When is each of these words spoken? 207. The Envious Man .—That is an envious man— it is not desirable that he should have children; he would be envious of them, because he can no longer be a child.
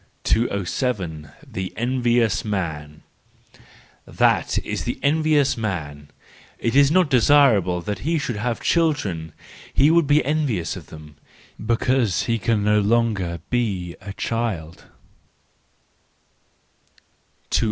207. 0.23 1.29
The 1.45 1.71
Envious 1.77 2.43
Man 2.43 3.03
.—That 4.07 4.57
is 4.65 4.87
an 4.87 4.95
envious 5.03 5.55
man— 5.55 6.09
it 6.57 6.75
is 6.75 6.89
not 6.89 7.07
desirable 7.11 7.81
that 7.81 7.99
he 7.99 8.17
should 8.17 8.37
have 8.37 8.59
children; 8.61 9.31
he 9.71 9.91
would 9.91 10.07
be 10.07 10.25
envious 10.25 10.75
of 10.75 10.87
them, 10.87 11.17
because 11.63 12.23
he 12.23 12.39
can 12.39 12.63
no 12.63 12.79
longer 12.79 13.41
be 13.51 13.95
a 14.01 14.11
child. 14.13 14.85